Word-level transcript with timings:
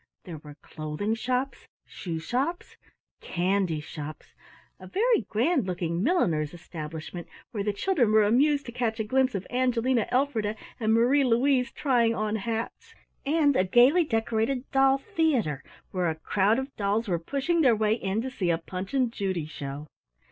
There 0.23 0.39
were 0.39 0.55
clothing 0.63 1.13
shops, 1.13 1.67
shoe 1.85 2.17
shops, 2.17 2.75
candy 3.19 3.79
shops, 3.79 4.33
a 4.79 4.87
very 4.87 5.21
grand 5.29 5.67
looking 5.67 6.01
milliner's 6.01 6.55
establishment 6.55 7.27
where 7.51 7.63
the 7.63 7.71
children 7.71 8.11
were 8.11 8.23
amused 8.23 8.65
to 8.65 8.71
catch 8.71 8.99
a 8.99 9.03
glimpse 9.03 9.35
of 9.35 9.45
Angelina 9.51 10.07
Elfrida 10.11 10.55
and 10.79 10.91
Marie 10.91 11.23
Louise 11.23 11.71
trying 11.71 12.15
on 12.15 12.37
hats, 12.37 12.95
and 13.27 13.55
a 13.55 13.63
gaily 13.63 14.03
decorated 14.03 14.63
doll 14.71 14.97
theater 14.97 15.63
where 15.91 16.09
a 16.09 16.15
crowd 16.15 16.57
of 16.57 16.75
dolls 16.77 17.07
were 17.07 17.19
pushing 17.19 17.61
their 17.61 17.75
way 17.75 17.93
in 17.93 18.23
to 18.23 18.31
see 18.31 18.49
a 18.49 18.57
Punch 18.57 18.95
and 18.95 19.11
Judy 19.13 19.45
show. 19.45 19.85